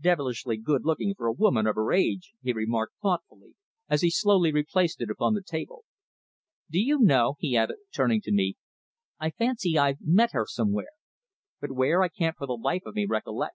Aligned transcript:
"Devilish 0.00 0.42
good 0.64 0.84
looking 0.84 1.14
for 1.14 1.28
a 1.28 1.32
woman 1.32 1.64
of 1.68 1.76
her 1.76 1.92
age," 1.92 2.32
he 2.42 2.52
remarked 2.52 2.94
thoughtfully, 3.00 3.54
as 3.88 4.00
he 4.02 4.10
slowly 4.10 4.50
replaced 4.50 5.00
it 5.00 5.08
upon 5.08 5.34
the 5.34 5.40
table. 5.40 5.84
"Do 6.68 6.80
you 6.80 6.98
know?" 6.98 7.36
he 7.38 7.56
added, 7.56 7.76
turning 7.94 8.20
to 8.22 8.32
me, 8.32 8.56
"I 9.20 9.30
fancy 9.30 9.78
I've 9.78 9.98
met 10.00 10.32
her 10.32 10.46
somewhere 10.48 10.90
but 11.60 11.70
where 11.70 12.02
I 12.02 12.08
can't 12.08 12.36
for 12.36 12.48
the 12.48 12.56
life 12.56 12.82
of 12.86 12.96
me 12.96 13.06
recollect. 13.06 13.54